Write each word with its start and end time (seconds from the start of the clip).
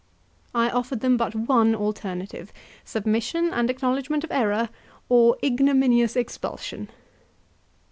I 0.55 0.71
offered 0.71 1.01
then 1.01 1.15
but 1.15 1.35
one 1.35 1.75
alternative 1.75 2.51
submission 2.83 3.53
and 3.53 3.69
acknowledgment 3.69 4.23
of 4.23 4.31
error, 4.31 4.69
or 5.09 5.37
ignominious 5.43 6.15
expulsion. 6.15 6.89